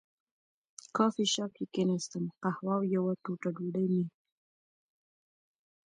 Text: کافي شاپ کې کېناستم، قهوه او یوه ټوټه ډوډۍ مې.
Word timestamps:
کافي 0.97 1.25
شاپ 1.33 1.51
کې 1.57 1.65
کېناستم، 1.73 2.23
قهوه 2.43 2.73
او 2.77 2.81
یوه 2.95 3.13
ټوټه 3.23 3.49
ډوډۍ 3.55 3.85
مې. 3.93 4.05